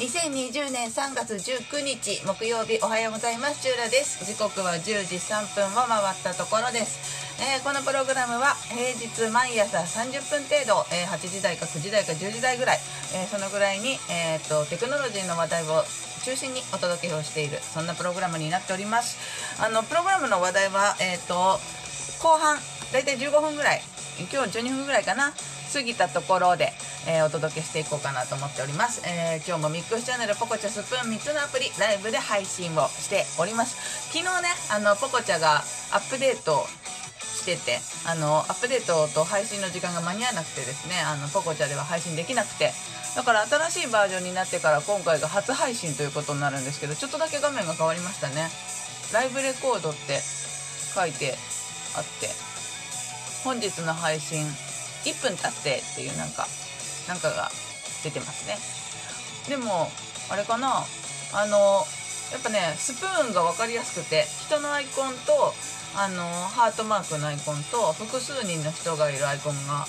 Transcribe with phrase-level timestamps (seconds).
[0.00, 3.60] 2020年3月19日木曜日おはようございます。
[3.60, 7.36] チューラです時刻は10時3分を回ったところです。
[7.36, 12.78] えー、このプログラムは平日毎朝30分程度、えー、8時台か9時台か10時台ぐらい、
[13.12, 15.84] えー、そのぐらいに、えーと、テクノロジーの話題を
[16.24, 19.20] 中心にお届けをしているそんなプログラムになっております。
[19.60, 21.60] あのプログラムの話題は、えーと、
[22.24, 22.56] 後半
[22.96, 23.82] だいたい15分ぐらい
[24.32, 25.34] 今日12分ぐらいかな
[25.70, 26.72] 過ぎたところで、
[27.06, 34.12] えー、お届けしていこうかなと思っております、えー、今日もミックスチャンネルポコチャスプーン3つのアプリライブで配信をしております。
[34.12, 36.66] 昨日ねあのポコチャがアップデート
[37.22, 42.72] しててあのアップデートと配信の時間が間に合わなくてですねあのポコチャでは配信できなくて。
[43.16, 48.48] だから新しいバージョンになってから今回が初配信ということになるんですけどちょっとだけ画面が変わりましたね。
[49.12, 50.20] ライブレコードって
[50.94, 51.34] 書いて
[51.96, 52.28] あって
[53.42, 54.46] 本日の配信
[55.04, 56.46] 1分経ってっていうなんか
[57.08, 57.50] なんかが
[58.04, 58.56] 出てますね。
[59.48, 59.90] でも
[60.30, 60.84] あれかな。
[61.32, 61.84] あの
[62.32, 65.54] やっぱねスプーンが分かりやすくて人のアイコンと
[65.96, 69.86] あのハートマークのアイコンと複数人の人がいるアイコンが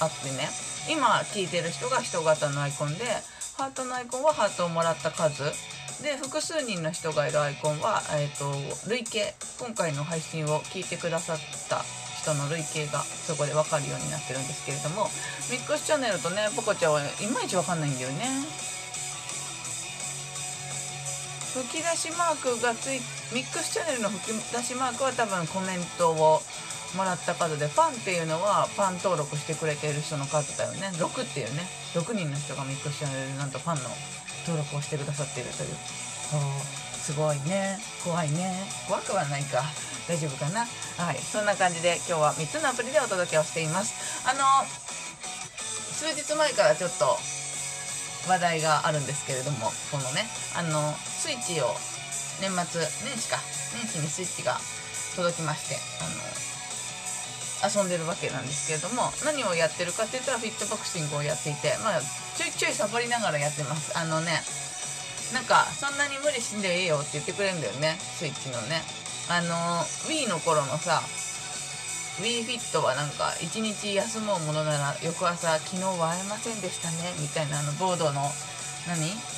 [0.00, 0.48] あってね。
[0.90, 3.04] 今聞いてる人が人型のアイコンで
[3.56, 5.44] ハートのアイコンはハートをもらった数。
[6.02, 11.36] で複数人の人がいるアイコンは、えーと、累計今回の配信を聞いてくださっ
[11.68, 11.84] た
[12.22, 15.10] 人の累計がそこで分かるようになってるんですけれども
[15.50, 18.24] ミックスチャンネルとねポコちゃんはいまいち分かんないんだよね。
[21.52, 23.00] 吹き出しマークがつい
[23.34, 26.40] ミックスチャンネルの吹き出しマークは多分コメントを
[26.96, 30.88] もらった数でファンっていうのはファン登録してくれている人の数だよね。
[30.96, 31.68] 6っていうね。
[31.92, 33.90] 6人の人がミックスチャンネルでなんとファンの
[34.46, 35.76] 登録をしてくださっているという。
[37.02, 37.78] すごいね。
[38.04, 38.54] 怖いね。
[38.86, 39.62] 怖くはないか。
[40.06, 40.66] 大丈夫かな？
[40.98, 41.18] はい。
[41.18, 44.28] そんな感じで今日は3つのアプリでお届けをしています。
[44.28, 47.18] あの数日前からちょっと
[48.30, 50.26] 話題があるんですけれどもこのね
[50.56, 51.74] あのスイッチを
[52.40, 53.38] 年末年始か。
[53.74, 54.60] 年始にスイッチが
[55.16, 62.00] 届きましてあの遊んでるわけなんですけれども何をやってるかって言ったらフィットボクシングをやっていてまあ
[62.36, 63.96] ちょいちょいサボりながらやってます。
[63.96, 64.42] あのね
[65.32, 67.96] なんかそんなに無理しんでいいよって言ってくれるんだよね。
[68.00, 68.82] スイッチのね。
[69.30, 69.54] あの
[70.10, 71.00] Wii の頃のさ
[72.20, 78.20] WeFit はなんか一日休もうものなら翌朝昨日は会えませんでしたねみたいなあのボードの
[78.86, 79.32] 何？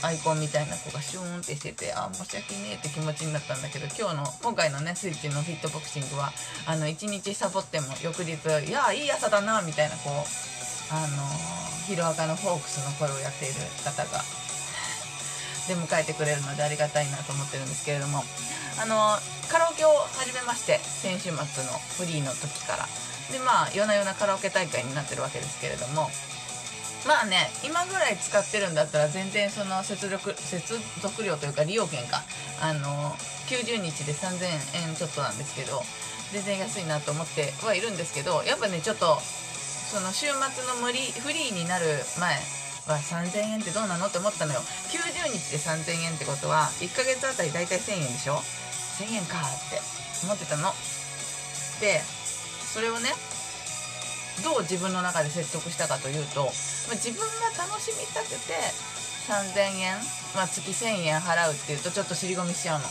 [0.00, 6.30] アイコンみたいな子がシューンってしててあ申し訳ねえって気持ちになったんだけど今日の今回のねスイッチのフィットボクシングは
[6.66, 10.14] あの1日サボっても翌日いやいい朝だなみたいなこう
[10.94, 11.06] あの
[11.88, 14.20] ヒロアカのフォークスの声をやっている方が
[15.66, 18.22] 出迎えてくれるのでありがたいなと思ってるんですけれども
[18.76, 19.16] あの
[19.48, 19.88] カラオケを
[20.20, 22.86] 始めまして先週末のフリーの時から。
[23.32, 26.08] でまあ夜な夜なカラオケ大会になってるわけですけれども
[27.06, 30.60] まあね今ぐらい使ってるんだったら全然その接続接
[31.00, 32.22] 続料というか利用券か
[32.60, 33.12] あの
[33.48, 35.82] 90日で3000円ちょっとなんですけど
[36.32, 39.18] 全然安いなと思ってはいるんですけどやっぱねちょっと
[39.88, 40.36] その週末
[40.68, 41.86] の無理フリーになる
[42.20, 42.36] 前
[42.86, 44.60] は3000円ってどうなのって思ったのよ。
[44.92, 48.36] 90日で3000円ってことは1ヶ月あたり大体1000円でしょ
[49.00, 49.40] ？1000円かっ
[49.72, 49.80] て
[50.24, 50.72] 思ってたの。
[51.80, 52.00] で
[52.68, 53.16] それをね
[54.44, 58.52] どう自分の中で説得したかというと、ま、自分が楽しみたくて
[59.26, 59.96] 3000円、
[60.36, 62.84] まあ、月1000円払うっていうとちょっと尻込みしちゃうの。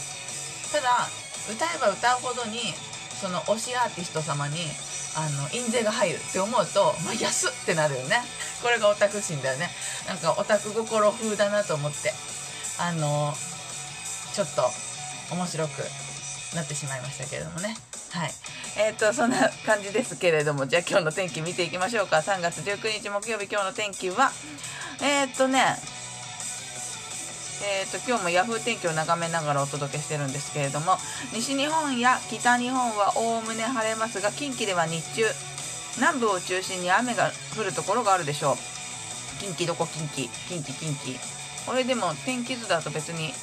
[0.74, 1.07] ただ
[1.50, 2.74] 歌えば歌うほどに
[3.22, 4.66] その推しアーティスト様に
[5.17, 8.22] あの印税が入るって思うと、まあ、安ってなるよね。
[8.61, 9.67] これがオタク心だよね。
[10.07, 12.13] なんかオタク心風だなと思って
[12.79, 13.33] あの
[14.33, 14.61] ちょっと
[15.33, 15.79] 面白く
[16.56, 17.75] なってしまいましたけれどもね。
[18.11, 18.31] はい。
[18.79, 22.17] えーと、そんな感じですけれどもじゃあ今日の天気見ていきましょうか。
[22.17, 24.31] 3月19日木曜日今日の天気は
[25.01, 25.63] えっ、ー、とね
[27.63, 30.97] えーと、今日も Yahoo 天気を眺めながらお届けしてるんですけれども
[31.34, 35.24] 西日本や北日本はおおむね晴れますが近畿では日中
[35.98, 38.56] 南部を中心に雨が降るところがあるでしょう。
[39.39, 41.18] 近畿どこ近畿近畿近畿。
[41.65, 43.33] これでも天気図だと別に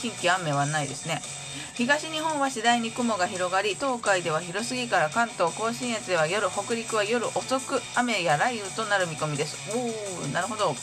[0.00, 1.22] 近畿雨はないですね。
[1.74, 9.56] 東日本は次第に雲が広がり東海では昼過ぎから関東甲信越では夜北陸は夜遅く雨や雷雨となる見込みです。
[9.76, 10.74] おおなるほど。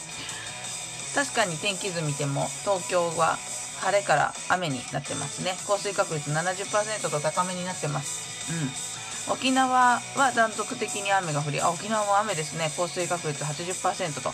[1.15, 3.37] 確かに天気図見ても東京は
[3.79, 5.55] 晴れから雨になってますね。
[5.67, 8.51] 降水確率70%と高めになってます。
[8.51, 9.33] うん。
[9.33, 12.71] 沖縄は断続的に雨が降りあ沖縄も雨ですね。
[12.77, 14.29] 降水確率80%と、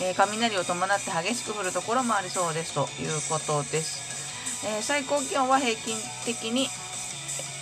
[0.00, 2.72] えー、雷を伴って激しく降るところもありそうです。
[2.72, 4.66] ということです。
[4.66, 6.68] えー、最高気温は平均的に、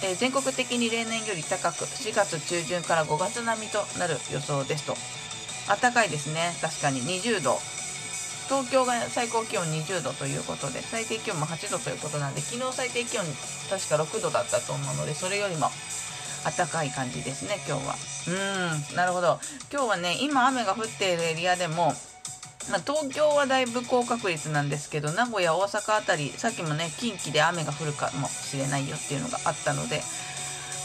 [0.04, 4.96] えー、全国的に例年より高く4月中旬から5月並みとなる予想ですと。
[5.68, 6.54] 暖かいですね。
[6.60, 7.00] 確かに。
[7.00, 7.58] 20度
[8.48, 13.24] 東京が最高気温20度ということで最低気温も8度ということなんで昨日最低気温
[13.70, 15.68] 確か6度だったと思うのでそれよりも
[16.44, 17.94] 暖かい感じですね今日は。
[18.28, 19.38] うんなるほど。
[19.72, 21.92] 今日はね今雨が降っているエリアでも
[22.70, 30.00] まあ、東京はだいぶ高確率なんですけど名古屋大阪辺りさっきもね近畿で雨が降るかもしれないよっていうのがあったので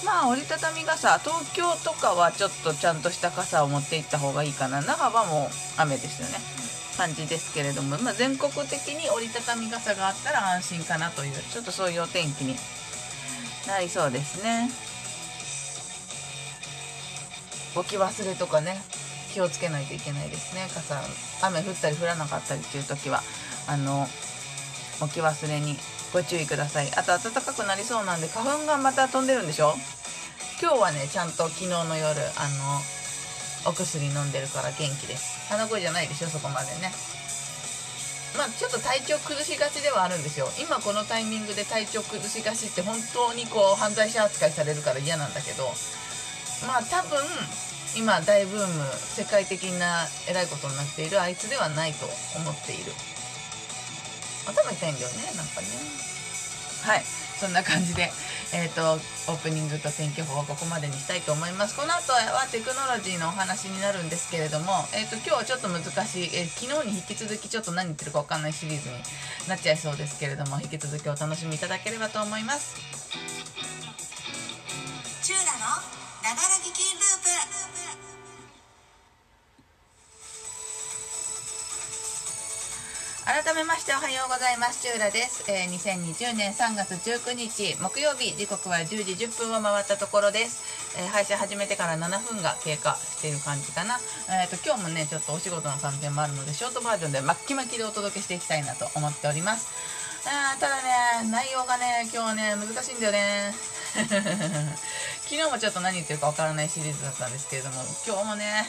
[0.06, 4.82] まあ折りたたみ傘東京とかはちょっとちゃんとした傘を持って行った方がいいかな。
[4.82, 6.81] 那覇はも雨ですよね。
[6.98, 12.56] 感じですけれども、まあ、全国的に折りたたみ傘があったら安心かなというちょっとそういうお天気に
[13.68, 14.70] なりそうですね。
[17.76, 18.82] 置き忘れとかね
[19.34, 20.68] 気をつけないといけないですね。
[20.74, 21.02] 傘
[21.48, 23.22] 雨降ったり降らなかったりっていう時は
[23.68, 24.08] あの
[25.00, 25.78] 置き忘れに
[26.12, 26.92] ご注意ください。
[26.96, 29.74] あと暖かくなりそうなんで花粉がまた飛んでるんでしょ？
[30.62, 32.12] 今日はねちゃんと昨日の夜あの
[33.66, 35.50] お薬飲んでるから元気です。
[35.50, 36.92] 鼻声じゃないでしょそこまでね。
[38.38, 40.48] まあちょっと体調崩しがちではあるんですよ。
[40.60, 45.72] 今このタイミングで体調崩しがちって本当にこう犯罪者扱いされるから嫌なんだけど。
[46.68, 47.20] まあ多分
[47.98, 52.06] 今大ブーム世界的なえらいことになっているあいつではないと
[52.38, 52.92] 思っている。
[54.48, 55.68] 頭痛いんだよねなんかね。
[56.84, 57.04] はい
[57.40, 58.12] そんな感じで。
[58.54, 59.00] えっ、ー、と
[59.32, 61.76] オープニングと天気予報はここまでにしたいと思います。
[61.76, 68.96] この後はテクノロジーのお話になるんですけれども、えーと、今日はちょっと難しい、えー、昨日に引き続きちょっと何言ってるか分かんないシリーズに
[69.48, 72.76] なっちゃいそうですけれども引き続きお楽しみいただければと思います。
[75.24, 76.92] チューラのながら聞き
[83.24, 84.82] 改めましておはようございます。
[84.82, 88.36] チューラです、えー、2020年3月19日木曜日。
[88.36, 99.70] 時刻は10時10分を回ったところです、えー、配信始めてから7分が経過している感じかな、えーと、今日もねちょっとお仕事の関係もあるのでショートバージョンで巻き巻きでお届けしていきたいなと思っております。
[100.26, 103.54] あただね内容がね今日はね難しいんだよね。
[105.30, 108.66] 昨日もちょっと何言ってるかわからないシリーズだったんですけれども今日もね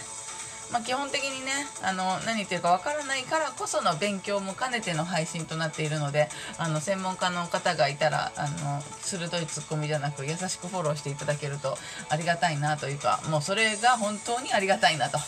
[0.71, 6.29] まあ、基本的にねあの何言ってるかわからないからこその勉強も兼ねての配信となっているので
[6.59, 11.77] あの専門家の方がいたらあの鋭いツッコミじゃなく優しくフォローしていただけると
[12.09, 15.19] ありがたいなというかもうそれが本当にありがたいなと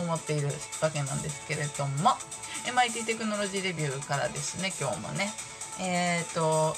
[0.00, 0.48] 思っている
[0.80, 2.12] わけなんですけれども
[2.66, 5.30] MIT テクノロジーレビューからですね今日もね
[5.80, 6.76] えっ、ー、と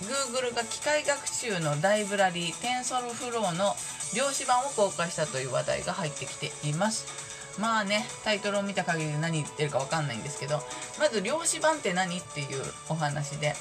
[0.00, 3.74] Google が機械学習のライブラリー TensorFlow の
[4.14, 7.30] 量子版を公開したという話題が入ってきています
[7.60, 10.60] まあねタイトルを見た限り何言ってるか分かんないんですけど
[10.98, 13.54] まず量子版って何っていうお話で、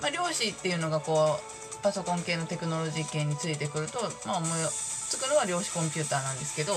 [0.00, 4.50] まあ、量子っていうのがこうパソコン系のテクノロジー系についてくると、まあ、思い
[5.10, 6.74] つくのは量子コンピューターなんですけど、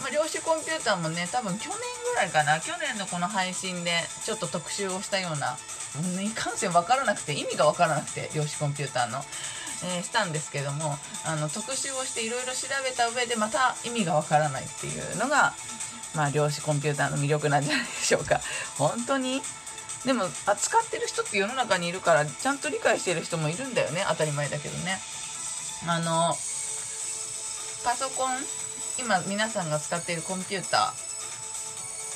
[0.00, 1.78] まあ、量子コンピューターもね多分去年
[2.14, 3.90] ぐらいかな去年のこの配信で
[4.24, 5.56] ちょっと特集をしたような
[6.22, 9.18] いかんせん分からなくて意味が分からなくて量子コンピューターの。
[9.84, 15.54] え、したんですけどもあの特集をしていろいろ調べた上でまた意味がわからないっていうのが、
[16.14, 18.40] まあ、量子コンピューターの魅力なんじゃないでしょうか。
[18.78, 19.42] 本当に？
[20.04, 24.04] でも扱ってる人って世の中にいるからちゃんと理解してる人もいるんだよね。
[24.08, 24.98] 当たり前だけどね。
[25.88, 26.34] あの
[27.84, 28.32] パソコン
[29.00, 30.90] 今皆さんが使っているコンピューター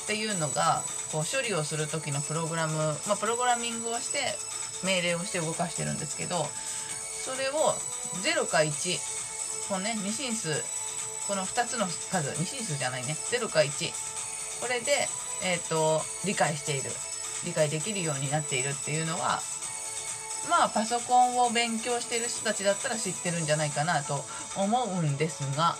[0.03, 4.19] っていうのがこう処理をする時のプログラム、まあ、プログラミングをして
[4.85, 6.45] 命令をして動かしてるんですけど
[7.27, 7.75] それを
[8.23, 10.63] 0か1このね二進数。
[11.27, 12.31] この2つの数。
[12.39, 13.17] 二進数じゃないね。
[13.31, 15.09] 0か1これで、
[15.43, 16.89] えーと、理解している。
[17.45, 19.39] 理解できるようになっているっていうのは
[20.49, 24.23] まあパソコンを勉強している人たちだったら知ってるんじゃないかなと
[24.55, 25.75] 思うんですが。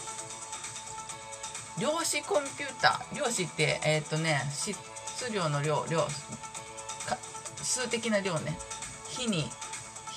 [1.80, 3.18] 量子コンピューター。
[3.18, 4.76] 量子ってえっ、ー、とね質
[5.32, 5.86] 量の量。
[5.90, 6.06] 量
[7.64, 8.58] 数的な量ね。
[9.10, 9.50] 火に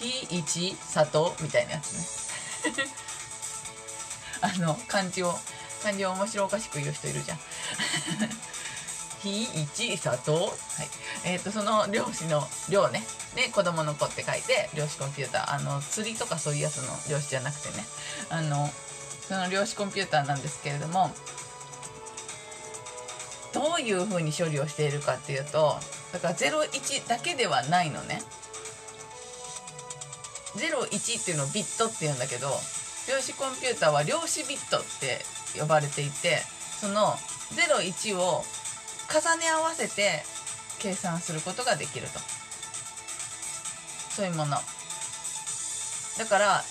[0.00, 2.06] 日一砂糖みたいなやつね。
[4.42, 5.38] あの漢字を
[5.82, 7.38] 漢字を面白おかしく言う人いるじゃん。
[9.22, 10.54] 日一砂糖はい。
[11.24, 13.06] えっ、ー、とその漁師の量ね。
[13.34, 15.54] で子供の子って書いて量子コンピューター。
[15.54, 17.84] あの釣りとかそういうやつの漁師じゃなくてね。
[18.30, 18.72] あの
[19.28, 21.14] その量子コンピューターなんですけれども
[23.52, 25.78] どういうふうに処理をしているかっていうと
[26.12, 28.22] だから01だけではないのね。
[30.56, 32.48] 01っていうのをビットって言うんだけど
[33.08, 35.24] 量子コンピューターは量子ビットって
[35.58, 36.42] 呼ばれていて
[36.80, 37.14] その
[37.54, 38.44] 01を
[39.10, 40.22] 重ね合わせて
[40.78, 42.20] 計算することができると。
[44.10, 44.56] そういうもの。
[46.18, 46.64] だから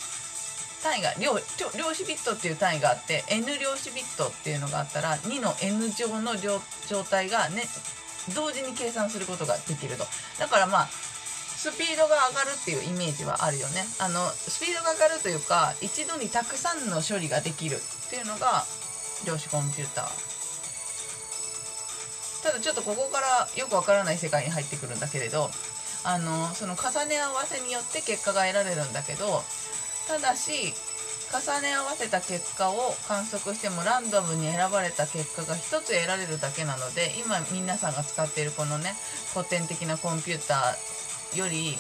[0.83, 1.33] 単位が量
[1.77, 6.59] 量子ビットっていう単位があって N 量子ビットっていうのがあったら2の N 乗の状
[7.03, 7.63] 態がね
[8.35, 10.05] 同時に計算することができると。
[10.39, 10.89] だからまあ
[11.59, 13.83] スピードが上がるっていうイメージはあるよね。
[13.99, 18.63] あのスピードが上がるというか一度にたくさんの処理ができるっていうのが
[19.27, 20.29] 量子コンピューター。
[22.43, 25.51] ただちょっとここからよくわからない世界に入ってくるんだけれど
[26.05, 29.43] あのその重ね合わせによって結果が得られるんだけど
[30.07, 30.73] ただし
[31.29, 38.95] 重ね合わせた結果を観測してもランダムに選ばれた結果が1つ得られるだけなので今皆さんが使っているこのね
[39.33, 40.98] 古典的なコンピューター
[41.35, 41.77] より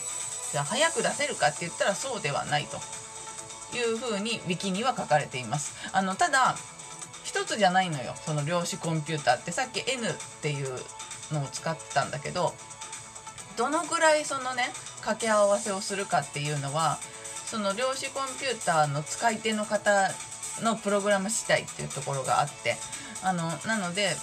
[0.51, 2.77] じゃ早く出せるかって言ったらそうではないと。
[3.75, 5.75] いうふうにウィキには書かれています。
[5.93, 6.55] あのただ
[7.25, 8.15] 1つじゃないのよ。
[8.25, 9.51] その量子コンピューターって。
[9.51, 10.79] さっき N っていう
[11.31, 12.53] のを使ったんだけど
[13.55, 16.97] どのぐらいそのね掛け合わせをするかっていうのは
[17.45, 20.11] その量子コンピューターの使い手の方
[20.63, 22.77] のプログラム次第っていうところがあって。
[23.21, 24.15] あのなので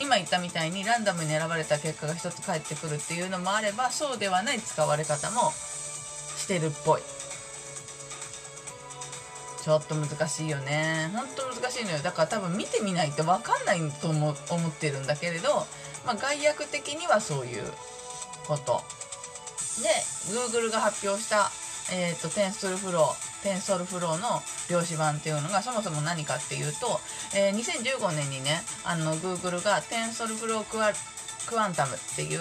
[0.00, 7.02] 今言ったみたいにランダムに選ばれた結果が1つ返ってくるっていうのもあればそうではない使われ方もしてるっぽい。
[9.62, 11.10] ちょっと難しいよね。
[11.14, 11.98] ほんと難しいのよ。
[11.98, 15.66] だから多分見てみないと分かんないと思思ってるんだけれど、
[16.06, 17.64] まあ、概略的にはそういう
[18.46, 18.82] こと。
[19.82, 19.88] で
[20.32, 21.50] Google が発表した
[21.90, 27.00] えーと、 TensorFlow TensorFlow の量子版っていうのがそもそも何かっていうと、
[27.36, 30.92] えー、2015年にねあの Google がテンソルフロークワ
[31.46, 32.40] クワンタムっていう、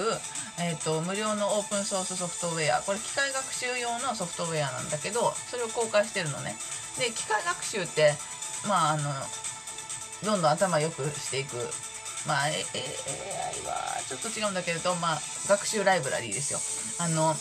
[0.60, 2.82] えーと、無料のオープンソースソフトウェア。
[2.82, 6.56] これ機械学習用のソフトウェアなんだけどそれを公開してるのね。
[7.00, 8.13] で機械学習って
[8.68, 9.04] まああの
[10.25, 11.56] どんどん頭良くしていく。
[12.27, 12.51] まあ AI
[13.63, 16.60] はちょっと違うんだけれどまあ学習ライブラリーですよ。
[17.00, 17.36] あの AI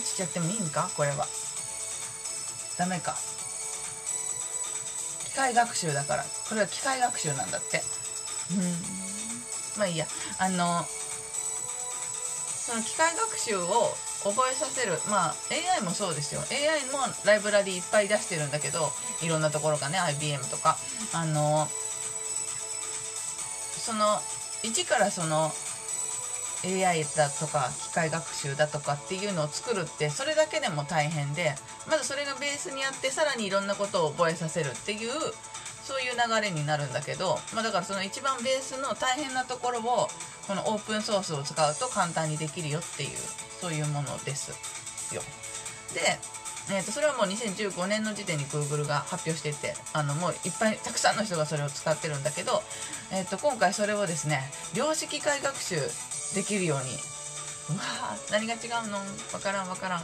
[0.00, 0.90] ちっちゃってもいいんか？
[0.94, 1.26] これは。
[2.78, 3.16] ダメか。
[5.24, 6.24] 機械学習だから。
[6.48, 7.82] これは機械学習なんだって。
[8.52, 9.78] うん。
[9.78, 10.06] まあいいや。
[10.38, 10.84] あの
[12.68, 13.94] その機械学習を
[14.24, 14.98] 覚えさせる。
[15.10, 15.34] まあ
[15.76, 16.40] AI もそうですよ。
[16.50, 18.90] AI もライブラリいっぱい出してるんだけど
[19.22, 20.76] いろんなところがね IBM とか。
[21.12, 21.68] あの
[23.78, 24.20] その
[24.62, 25.50] 一からその
[26.64, 31.54] AI だとか機械学習だとかっていうのを作るってそれだけでも大変で
[31.88, 35.10] まずそれがベースにあってさらにいろんなことを覚えさせるっていう
[35.88, 40.08] そういう流れになるんだけど、まあ、だからその一番ベースの大変なところを
[40.46, 43.10] このオープンソースを使うと簡単にできるよっていう
[43.60, 45.22] そういうものですよ。
[45.94, 46.18] で
[46.70, 52.62] えー、とそれはもう2015年の時点に Google が発表していてあのもういっぱいたくさんの人がそれを使ってるんだけど、
[53.10, 54.42] えー、と今回それをですね
[54.74, 55.76] 量子機械学習
[56.34, 56.94] できるように。
[57.70, 58.98] うわ何が違うの？
[59.32, 60.02] わからんわからん。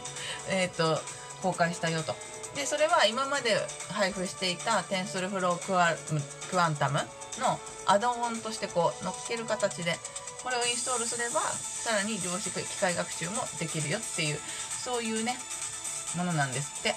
[0.50, 1.00] えっ、ー、と
[1.42, 2.14] 公開したよと。
[2.54, 3.56] でそれは今まで
[3.90, 5.94] 配布していた TensorFlow クワ
[6.50, 6.98] Quantum
[7.40, 9.96] のアドオンとしてこう乗っける形で
[10.42, 15.36] これをインストールすればさらに量子機械学習もできるよっていうそういうね
[16.16, 16.94] ものなんですって。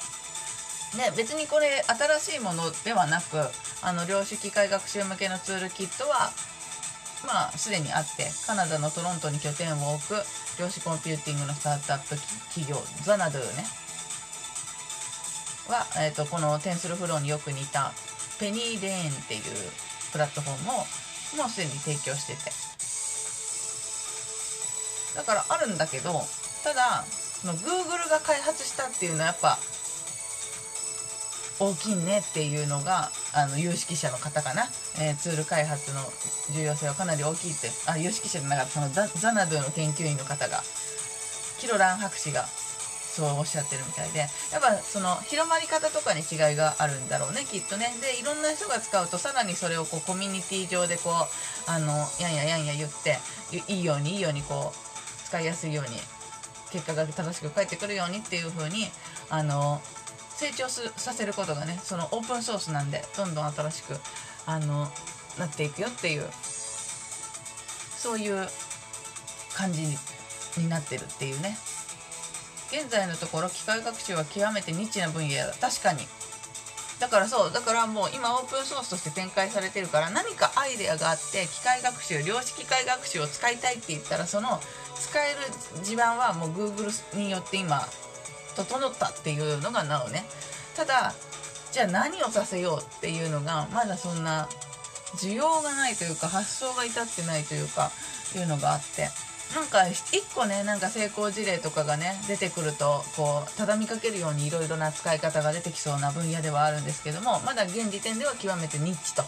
[0.95, 1.83] ね、別にこれ
[2.17, 3.37] 新しいものではなく
[3.81, 6.31] あの量子機械学習向けのツールキットは
[7.25, 10.15] まあすでにあってカナダのトロントに拠点を置く
[10.59, 12.15] 量子コンピューティングのスタートアップ
[12.53, 13.65] 企業 Xanadu ね。
[15.67, 17.91] は、えーと、この TensorFlow によく似た
[18.39, 19.41] PennyLane っていう
[20.11, 20.83] プラットフォームをも
[21.47, 22.51] うすでに提供してて。
[25.17, 26.13] だからあるんだけど
[26.63, 27.03] ただ
[27.41, 29.57] その Google が開発したっていうのはやっぱ
[31.59, 34.63] 大きいねっていうのがあの有識者の方かな、
[34.99, 35.99] えー、ツール開発の
[36.53, 37.69] 重要性はかなり大きいって。
[37.87, 38.71] あ有識者じゃなかった。
[38.71, 40.61] そのザザナドゥの研究員の方が。
[41.59, 44.19] キロラン博士がそうおっしゃってるみたいで。
[44.19, 44.29] やっ
[44.61, 47.93] ぱその広まり方とかに違いがあるんだろうねきっとね。
[48.01, 53.17] でいろんな人が使うとさらにそれをこうコミュニティ上でこうあのやんややんや言って
[53.67, 55.97] いいようにいいようにこう使いやすいように
[56.71, 58.87] 結果が正しく返ってくるようにっていう風に
[59.29, 59.81] あの
[60.37, 63.95] 成長させることがねそのオープンソースなんでどんどん新しく
[64.45, 64.87] あの
[65.39, 68.47] なっていくよっていうそういう
[69.55, 69.81] 感じ
[70.57, 71.57] になってるっていうね。
[72.69, 76.01] 現在のところ機械学習は極めてニッチな分野だ確かに。
[76.99, 84.59] だからそうだからもう今オープンソースとして展開されてるから何かアイデアがあって機械学習量子機械学習を使いたいって言ったらその
[84.95, 87.81] 使える地盤はもう Google によって今
[88.57, 90.25] 整ったっていうのがなおね。
[90.75, 91.13] ただ
[91.71, 94.49] じゃあ何をさせようっていうのがまだそんな
[95.15, 97.91] 需要がないというか発想が至ってないというか
[98.35, 99.09] いうのがあって。
[99.55, 109.23] なんか一個ねなんか成功事例とかがね出てくるとこう畳みかけるようにいろいろな使い方が出てきそうな分野ではあるんですけどもまだ現時点では極めてニッチと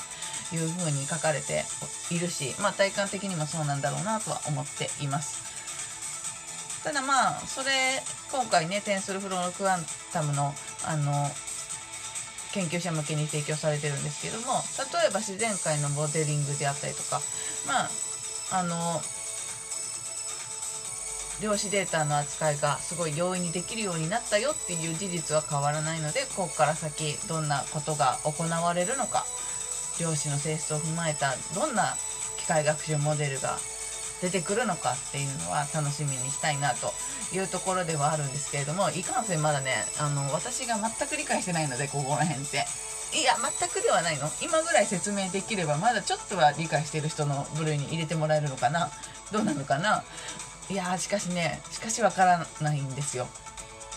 [0.54, 1.64] いうふうに書かれて
[2.12, 5.49] いるし、まあ、体感的にもそうなんだろうなとは思っています。
[6.84, 7.70] ただまあそれ
[8.32, 9.80] 今回ねテンスルフロークアン
[10.14, 10.54] タムの
[10.86, 11.12] あの
[12.54, 17.22] 研究者向けに提供されてるんですけども例えば自然界のモデリングであったりとか
[17.68, 17.90] まあ
[18.52, 19.00] あの
[21.42, 29.26] 量子データの扱いがすごい容易にできるようになったよっていう事実は変わらないのでここから先どんなことが行われるのか
[30.02, 31.96] 量子の性質を踏まえたどんな
[32.38, 33.58] 機械学習モデルが
[34.22, 36.92] 出てくるのかっていうのは楽しみにしたいなと
[37.34, 42.66] いうところではあるんですけれどもいかんせんまだねあの私が全く理解してないのでここら辺って。
[43.12, 44.30] いや全くではないの。
[44.40, 48.92] 今ぐらい説明できればまだちょっとは理解してる人の部類に入れてもらえるのかな。
[49.32, 50.04] どうなのかな。
[50.70, 53.28] いやしかしねしかしわからないんですよ、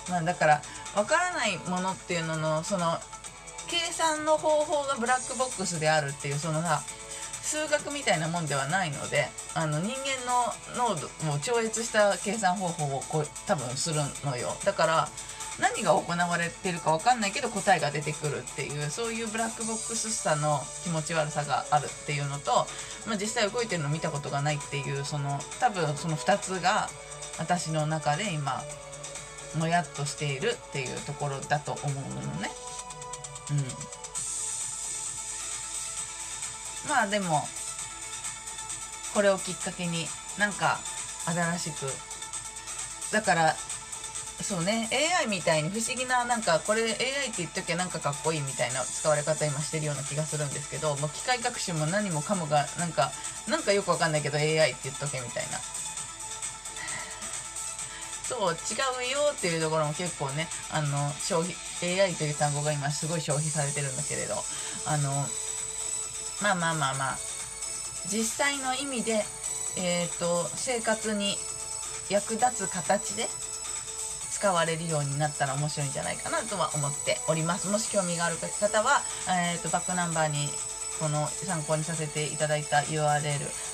[0.08, 0.62] まあ、だから
[0.96, 2.96] わからないものっていうののその
[3.68, 6.82] 計算の方法がブラックボックスであるっていうそのさ
[7.42, 15.08] 数学みたいなもんではないのであの人間の濃度を超越した計算方法をこう多分するのよだから
[15.60, 22.66] 何が行われてるか分かんないけど答えが出てくるっていうそういうブラックボックスさの気持ち悪さがあるっていうのと、
[23.06, 26.88] まあ、実際動いてるの見たことがないっていうその多分その2つが
[27.38, 28.62] 私の中で今
[29.58, 32.50] もやっとしているっていうところだと思うのね。
[33.50, 34.01] うん
[36.88, 37.46] まあでも
[39.14, 40.06] これをきっかけに
[40.38, 40.78] なんか
[41.26, 41.86] 新しく。
[43.12, 43.54] だから
[44.42, 44.88] そうね
[45.20, 46.98] AI みたいに不思議ななんかこれ AI って
[47.38, 53.12] 言っときゃなんかかっこいいみたいな使われ方今してるような気がするんですけどもう機械学習も何もかもがなんか
[53.48, 55.58] なんかよくわかんないけど AI って言っとけみたいな。
[58.24, 61.54] そう違うよっていうところも結構ねあの消費
[62.00, 64.34] AI という単語が今すごい消費されてるんだけれど
[64.86, 65.26] あの
[66.42, 67.18] まあまあまあまあ。
[68.10, 69.24] 実際の意味で、
[69.76, 71.36] えーと、生活に
[72.10, 73.28] 役立つ形で
[74.30, 77.68] 使われるようになったら面白いんじゃないかなとは思っております。
[77.68, 80.48] もし興味がある方は、えーと、バックナンバーに
[80.98, 83.22] この参考にさせていただいた URL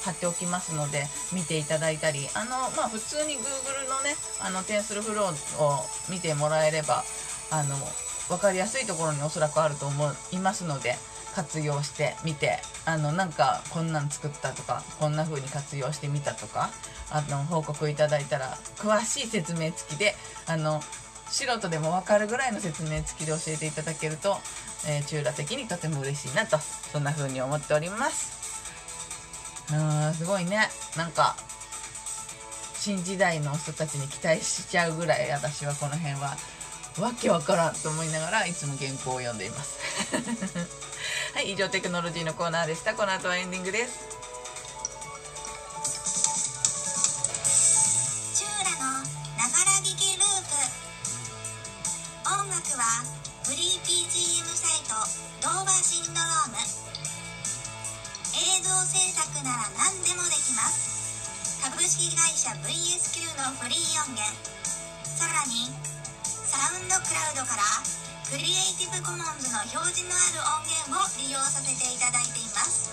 [0.05, 7.05] 貼っておきますので見ていただいたりあのまあ普通に Google のねあのテンスルフローを見てもらえれば
[7.51, 7.77] あの
[8.29, 10.97] 分かりやすいところにおそらくあると思いますので
[11.39, 16.71] 活用してみてあのなんかこんなん作ったとかこんな風に活用してみたとか
[17.13, 20.17] あの報告いただいたら詳しい説明付きで
[20.49, 20.81] あの
[21.29, 24.37] 素人でも分かるぐらいの説明付きで教えていただけると、
[24.89, 28.37] えー、中羅的にとても嬉しいなとそんな風に思っております。
[29.71, 30.69] うーんすごいね。
[30.97, 31.37] なんか
[32.75, 36.37] 新時代の人たちに期待しちゃうぐらい私はこの辺は
[36.99, 40.88] わけわからんと思いながらいつも原稿を読んでいます。
[41.39, 42.99] はい以上テクノロジーのコーナーでした。
[42.99, 44.11] この後はエンディングです。
[48.35, 49.07] チューラの
[49.39, 50.59] ながら聞きループ。
[52.43, 53.07] 音楽は
[53.47, 54.99] フリー BGM サイト
[55.39, 56.59] ドーバーシンドローム。
[58.35, 61.63] 映像制作なら何でもできます。
[61.63, 64.27] 株式会社 VSQ のフリー音源。
[65.07, 65.71] さらに
[66.51, 67.63] サウンドクラウドから
[68.31, 72.93] クリエイティブコモンズの表示のある音源を利用させていただいています。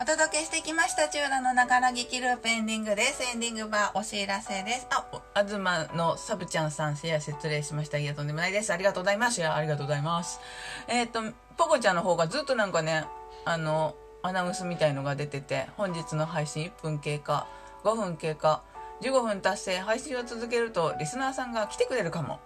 [0.00, 3.24] お届けしてきましたチューラのながら聞きループエンディングです。
[3.24, 4.86] エンディングはお知らせです。
[4.90, 7.98] ああずまのサブちゃんさんシェア失礼しました。
[7.98, 9.40] いやとんでもないですありがとうございます。
[9.40, 10.38] いやありがとうございます。
[10.86, 13.06] えっ、ー、とポコちゃんの方がずっとなんかね
[13.44, 17.48] あのアナウンスみたいのが出てて本日の配信1分経過
[17.82, 18.62] 5分経過
[19.02, 22.40] 15分達成配信を続けるとリスナーさんが来てくれるかも。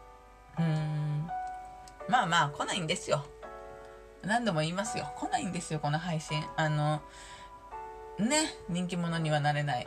[0.58, 1.28] うーん。
[2.08, 3.24] まあまあ来ないんですよ。
[4.22, 5.10] 何度も言いますよ。
[5.16, 6.42] 来ないんですよこの配信。
[6.56, 7.00] あの
[8.18, 9.86] ね人気者にはなれない。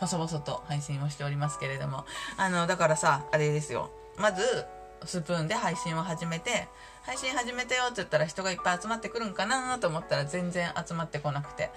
[0.00, 2.04] 細々と配信をしておりますけれども。
[2.36, 3.90] あのだからさあれですよ。
[4.16, 4.42] まず
[5.06, 6.68] スプーンで配信を始めて
[7.02, 11.70] 配信始めたよって言ったら人がいっぱい集まってくるんかなと思ったら全然集まってこなくて。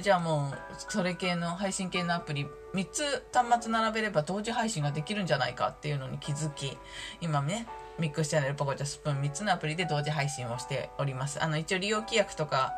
[0.00, 6.78] じゃあもうそれ系の配信系のアプリ3つ端末並べれば同時配信ができるんじゃないかっていうのに気づき
[7.20, 7.66] 今ね
[7.98, 11.42] ミックスチャンネルポコチャスプーン3つのアプリで同時配信をしております。
[11.42, 12.72] あの一応利用規約とか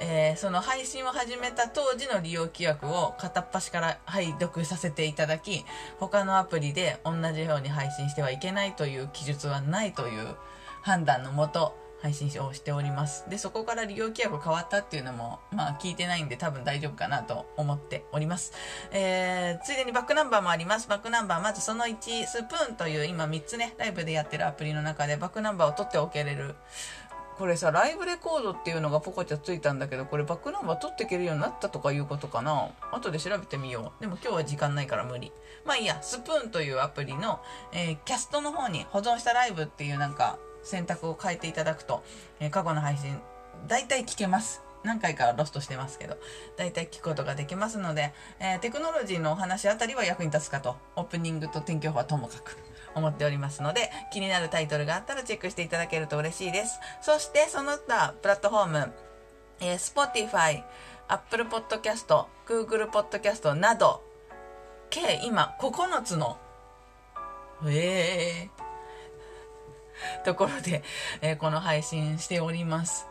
[0.00, 5.64] えー、その配信を始めた当時の利用規約を片っ端から拝読させていただき
[5.98, 10.36] 他のアプリで同じように配信してはいけないという記述はないという
[10.82, 13.28] 判断のもと配信をしております。
[13.28, 18.52] でそこから利用規約変わったっていうのもまあ聞いてないんで多分大丈夫かなと思っております、
[18.92, 20.88] えー、ついでにバックナンバーもあります。
[20.88, 26.54] バックナンバーまずその1スプーンという今3つねライブでやってるアプリの中でバックナンバーを取っておけれる
[27.38, 32.70] これさライブレコードっていうのがポコチャついたんだけどこれバックナンバー取っていけるようになったとかいうことかな？
[32.92, 34.00] 後で調べてみよう。
[34.00, 35.32] でも今日は時間ないから無理。
[35.64, 37.40] まあいいやスプーンというアプリの、
[37.72, 42.02] えーキャストの方に保存したライブっていうなんか選択を変えていただくと、
[42.40, 43.16] えー過去の配信
[43.68, 44.62] 大体聞けます。
[44.82, 46.16] 何回かロストしてますけど
[46.56, 50.76] 大体聞くことができますので、えーテクノロジーのお話あたりは役に立つかと。
[50.96, 52.58] オープニングと天気予報はともかく。
[52.98, 58.92] 思っておりますので気になるタイトルがあったらチェックしていただけると嬉しいですそしてその他プラットフォーム、
[59.60, 60.62] えー Spotify、
[61.08, 64.02] Apple Podcast、Google Podcast など
[64.90, 66.38] 計今9つの
[67.66, 70.82] えー、ところで、
[71.22, 73.06] えーこの配信しております。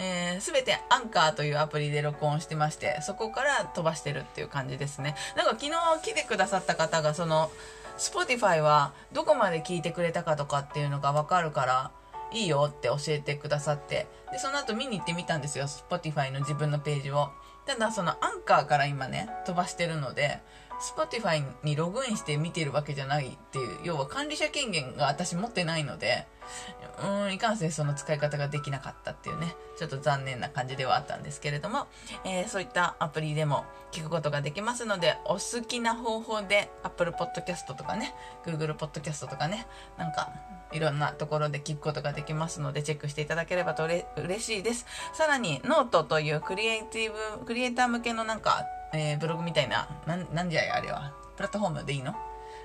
[0.00, 5.16] えー、全てアンカーというアプリで録音してまして、そこから飛ばしてるっていう感じですね。
[5.36, 5.72] なんか昨日
[6.02, 7.50] 来てくださった方が、その、
[7.98, 11.90] Spotify はどこまで聞いてくれたかとかっていうのがわかるから、
[12.32, 17.30] いいよって教えてくださって、で、その後見に行ってみたんですよ、Spotify の自分のページを。
[17.66, 20.40] ただ、そのアンカーから今ね、飛ばしてるので、
[20.80, 26.26] Spotify にログインして見てるわけじゃないっていう、要は管理者権限が私持ってないので、
[27.00, 31.86] うーん、いかんせんその使い方ができなかったっていうね、ちょっと残念な感じではあったんですけれども、
[32.24, 38.14] えーそういったアプリでも聞くことができますので、お好きな方法で Apple Podcast とかね、
[38.46, 40.30] Google Podcast とかね、なんか、
[40.72, 44.86] いろんなところで聞くことができますので、チェックしていただければとれ嬉しいです。
[45.14, 51.12] さらに、ノートというクリエイティブ、クリエイター向けのなんか、えーブログみたいな、なん、なんじゃいあれは。
[51.36, 52.14] プラットフォームでいいの？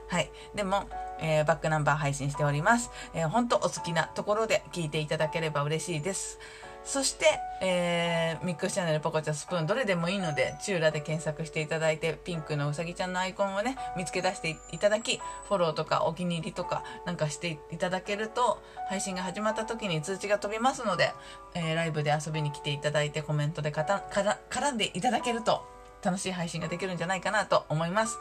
[0.08, 0.30] はい。
[0.56, 0.84] でも、
[1.20, 2.92] えーバックナンバー配信しております。
[3.14, 6.40] えー、本当お好きなところで聞いていただければ嬉しいです。
[6.84, 21.14] そして、えーミックスチャンネルポコチャスプーンどれでもいいので、チューラで検索していただいて、ピンクのうさぎちゃんのアイコンをね、見つけ出していただき、フォローとかお気に入りとかなんかしていただけると、配信が始まった時に通知が飛びますので、
[21.54, 25.66] えーライブで遊びに来ていただいてコメントでかたから絡んでいただけると、
[26.04, 28.20] 楽しい配信ができるんじゃないかなと思います。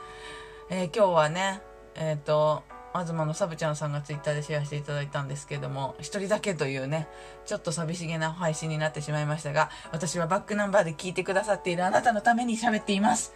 [0.70, 1.60] えー今日はね、
[1.94, 2.62] えっ、と、
[2.94, 7.08] 東のサブちゃんさんがツイッターでシェアしていただいたんですけども、一人だけというね、
[7.46, 13.32] ちょっと寂しげな配信になってしまいましたが、私はバックナンバーで聞いてくださっているあなたのために喋っています。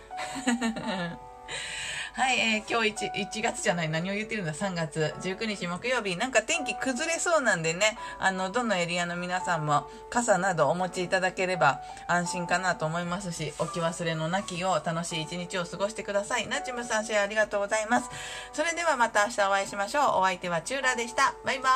[2.16, 16.46] はい、えー今日 1, 1月じゃない、何を言ってるんだ、3月19日木曜日、なんか天気崩れそうなんでね、あの、どのエリアの皆さんも傘などお持ちいただければ安心かなと思いますし、置き忘れのなきよう楽しい一日を過ごしてください。
[16.46, 18.08] ナチムさんシェアありがとうございます。
[18.54, 20.02] それではまた明日お会いしましょう。
[20.20, 21.34] お相手はチューラでした。
[21.44, 21.68] バイバ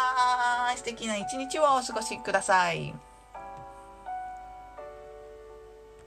[0.71, 0.79] ーイ。
[0.79, 3.10] 素敵な一日をお過ごしください。